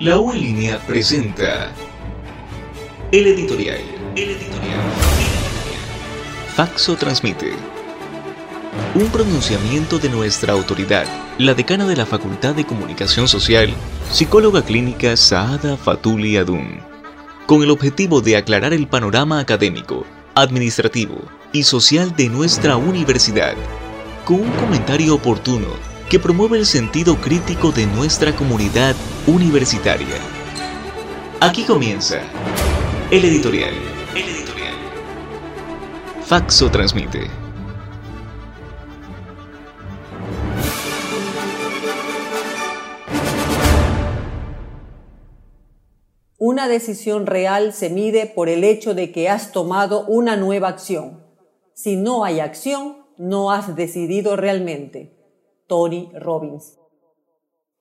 [0.00, 1.72] La U en línea presenta
[3.10, 3.80] el editorial.
[4.14, 4.78] El editorial.
[6.54, 7.50] Faxo transmite.
[8.94, 11.04] Un pronunciamiento de nuestra autoridad,
[11.38, 13.74] la decana de la Facultad de Comunicación Social,
[14.12, 16.78] psicóloga clínica Saada Fatuli Adun,
[17.46, 21.22] con el objetivo de aclarar el panorama académico, administrativo
[21.52, 23.54] y social de nuestra universidad,
[24.24, 30.16] con un comentario oportuno que promueve el sentido crítico de nuestra comunidad universitaria.
[31.40, 32.20] Aquí comienza
[33.10, 33.74] el editorial.
[34.14, 34.74] El editorial.
[36.24, 37.28] Faxo transmite.
[46.38, 51.22] Una decisión real se mide por el hecho de que has tomado una nueva acción.
[51.74, 55.17] Si no hay acción, no has decidido realmente.
[55.68, 56.78] Tony Robbins.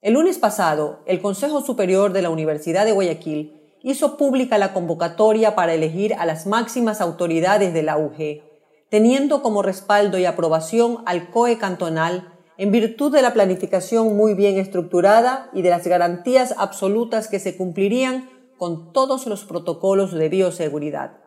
[0.00, 5.54] El lunes pasado, el Consejo Superior de la Universidad de Guayaquil hizo pública la convocatoria
[5.54, 8.42] para elegir a las máximas autoridades de la UG,
[8.90, 14.58] teniendo como respaldo y aprobación al COE cantonal en virtud de la planificación muy bien
[14.58, 21.23] estructurada y de las garantías absolutas que se cumplirían con todos los protocolos de bioseguridad.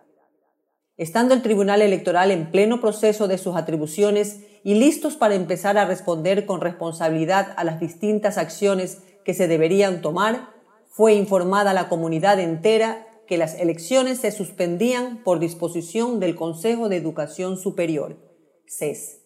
[0.97, 5.85] Estando el Tribunal Electoral en pleno proceso de sus atribuciones y listos para empezar a
[5.85, 10.49] responder con responsabilidad a las distintas acciones que se deberían tomar,
[10.89, 16.95] fue informada la comunidad entera que las elecciones se suspendían por disposición del Consejo de
[16.95, 18.17] Educación Superior,
[18.65, 19.21] CES.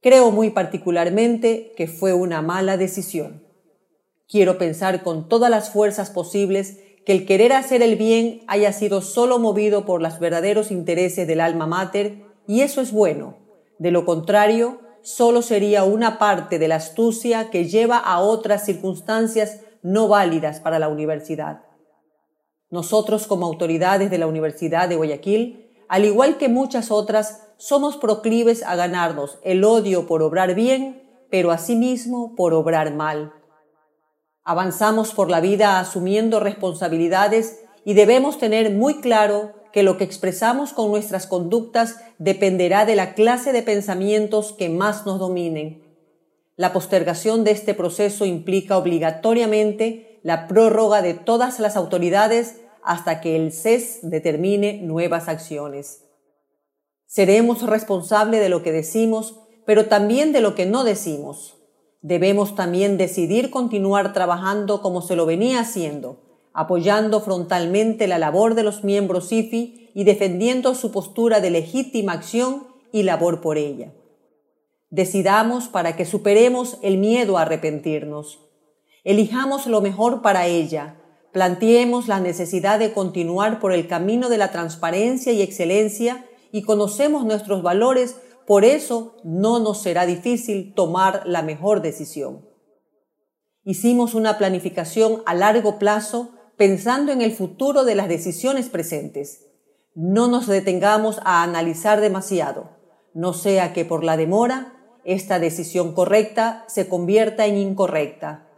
[0.00, 3.44] Creo muy particularmente que fue una mala decisión.
[4.28, 9.00] Quiero pensar con todas las fuerzas posibles que el querer hacer el bien haya sido
[9.00, 13.38] solo movido por los verdaderos intereses del alma mater, y eso es bueno.
[13.78, 19.62] De lo contrario, solo sería una parte de la astucia que lleva a otras circunstancias
[19.80, 21.62] no válidas para la universidad.
[22.68, 28.62] Nosotros como autoridades de la Universidad de Guayaquil, al igual que muchas otras, somos proclives
[28.62, 33.32] a ganarnos el odio por obrar bien, pero asimismo por obrar mal.
[34.50, 40.72] Avanzamos por la vida asumiendo responsabilidades y debemos tener muy claro que lo que expresamos
[40.72, 45.84] con nuestras conductas dependerá de la clase de pensamientos que más nos dominen.
[46.56, 53.36] La postergación de este proceso implica obligatoriamente la prórroga de todas las autoridades hasta que
[53.36, 56.06] el CES determine nuevas acciones.
[57.04, 61.57] Seremos responsables de lo que decimos, pero también de lo que no decimos.
[62.00, 66.20] Debemos también decidir continuar trabajando como se lo venía haciendo,
[66.52, 72.68] apoyando frontalmente la labor de los miembros IFI y defendiendo su postura de legítima acción
[72.92, 73.92] y labor por ella.
[74.90, 78.40] Decidamos para que superemos el miedo a arrepentirnos.
[79.04, 81.00] Elijamos lo mejor para ella.
[81.32, 87.24] Planteemos la necesidad de continuar por el camino de la transparencia y excelencia y conocemos
[87.24, 88.16] nuestros valores
[88.48, 92.48] por eso no nos será difícil tomar la mejor decisión.
[93.62, 99.44] Hicimos una planificación a largo plazo pensando en el futuro de las decisiones presentes.
[99.94, 102.70] No nos detengamos a analizar demasiado,
[103.12, 108.48] no sea que por la demora esta decisión correcta se convierta en incorrecta.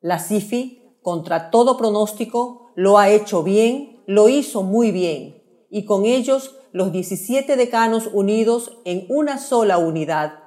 [0.00, 6.06] La CIFI, contra todo pronóstico, lo ha hecho bien, lo hizo muy bien, y con
[6.06, 10.38] ellos los 17 decanos unidos en una sola unidad,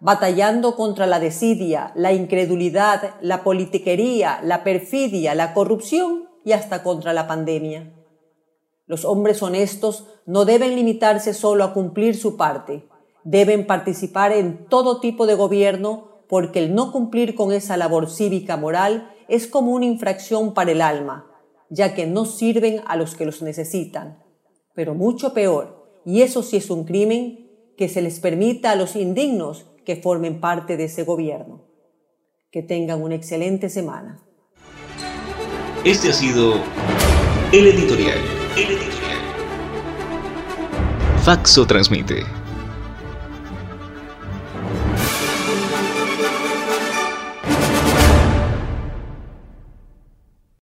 [0.00, 7.12] batallando contra la desidia, la incredulidad, la politiquería, la perfidia, la corrupción y hasta contra
[7.12, 7.92] la pandemia.
[8.86, 12.88] Los hombres honestos no deben limitarse solo a cumplir su parte,
[13.22, 18.56] deben participar en todo tipo de gobierno porque el no cumplir con esa labor cívica
[18.56, 21.30] moral es como una infracción para el alma,
[21.68, 24.23] ya que no sirven a los que los necesitan
[24.74, 28.96] pero mucho peor, y eso sí es un crimen, que se les permita a los
[28.96, 31.64] indignos que formen parte de ese gobierno.
[32.50, 34.22] Que tengan una excelente semana.
[35.84, 36.54] Este ha sido
[37.52, 38.18] el editorial.
[41.24, 42.43] Faxo transmite.